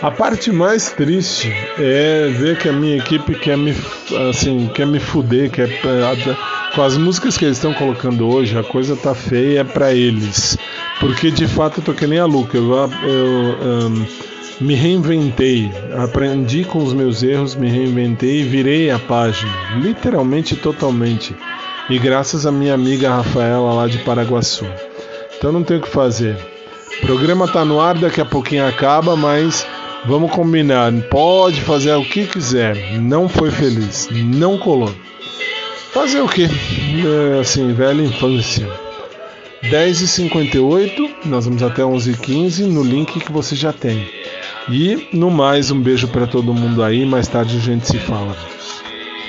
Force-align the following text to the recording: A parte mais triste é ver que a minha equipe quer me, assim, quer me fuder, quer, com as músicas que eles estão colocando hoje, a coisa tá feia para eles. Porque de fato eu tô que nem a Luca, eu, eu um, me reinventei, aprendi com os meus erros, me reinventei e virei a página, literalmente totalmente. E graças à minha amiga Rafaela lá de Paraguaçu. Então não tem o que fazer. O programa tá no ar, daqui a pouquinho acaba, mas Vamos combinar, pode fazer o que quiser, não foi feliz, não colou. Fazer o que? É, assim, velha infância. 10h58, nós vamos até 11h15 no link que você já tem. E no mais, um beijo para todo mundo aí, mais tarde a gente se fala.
A 0.00 0.12
parte 0.12 0.52
mais 0.52 0.92
triste 0.92 1.52
é 1.76 2.28
ver 2.28 2.56
que 2.56 2.68
a 2.68 2.72
minha 2.72 2.98
equipe 2.98 3.34
quer 3.34 3.58
me, 3.58 3.74
assim, 4.30 4.70
quer 4.72 4.86
me 4.86 5.00
fuder, 5.00 5.50
quer, 5.50 5.68
com 6.72 6.82
as 6.82 6.96
músicas 6.96 7.36
que 7.36 7.44
eles 7.44 7.56
estão 7.56 7.74
colocando 7.74 8.28
hoje, 8.28 8.56
a 8.56 8.62
coisa 8.62 8.94
tá 8.94 9.12
feia 9.12 9.64
para 9.64 9.92
eles. 9.92 10.56
Porque 11.00 11.32
de 11.32 11.48
fato 11.48 11.80
eu 11.80 11.84
tô 11.84 11.92
que 11.92 12.06
nem 12.06 12.20
a 12.20 12.26
Luca, 12.26 12.56
eu, 12.56 12.72
eu 12.72 13.88
um, 13.88 14.06
me 14.60 14.74
reinventei, 14.76 15.68
aprendi 16.00 16.62
com 16.62 16.78
os 16.78 16.92
meus 16.92 17.24
erros, 17.24 17.56
me 17.56 17.68
reinventei 17.68 18.42
e 18.42 18.44
virei 18.44 18.92
a 18.92 19.00
página, 19.00 19.52
literalmente 19.80 20.54
totalmente. 20.54 21.34
E 21.90 21.98
graças 21.98 22.46
à 22.46 22.52
minha 22.52 22.74
amiga 22.74 23.10
Rafaela 23.10 23.74
lá 23.74 23.88
de 23.88 23.98
Paraguaçu. 23.98 24.66
Então 25.36 25.50
não 25.50 25.64
tem 25.64 25.78
o 25.78 25.82
que 25.82 25.88
fazer. 25.88 26.36
O 27.02 27.06
programa 27.06 27.48
tá 27.48 27.64
no 27.64 27.80
ar, 27.80 27.96
daqui 27.98 28.20
a 28.20 28.24
pouquinho 28.24 28.66
acaba, 28.66 29.16
mas 29.16 29.66
Vamos 30.06 30.30
combinar, 30.30 30.92
pode 31.10 31.60
fazer 31.62 31.94
o 31.94 32.04
que 32.04 32.26
quiser, 32.26 32.98
não 33.00 33.28
foi 33.28 33.50
feliz, 33.50 34.08
não 34.10 34.56
colou. 34.56 34.94
Fazer 35.92 36.20
o 36.20 36.28
que? 36.28 36.44
É, 36.44 37.40
assim, 37.40 37.72
velha 37.72 38.02
infância. 38.02 38.68
10h58, 39.64 41.26
nós 41.26 41.44
vamos 41.44 41.62
até 41.62 41.82
11h15 41.82 42.66
no 42.66 42.82
link 42.82 43.18
que 43.18 43.32
você 43.32 43.56
já 43.56 43.72
tem. 43.72 44.08
E 44.70 45.08
no 45.12 45.30
mais, 45.30 45.70
um 45.70 45.80
beijo 45.80 46.06
para 46.08 46.26
todo 46.26 46.54
mundo 46.54 46.82
aí, 46.82 47.04
mais 47.04 47.26
tarde 47.26 47.56
a 47.56 47.60
gente 47.60 47.86
se 47.86 47.98
fala. 47.98 48.36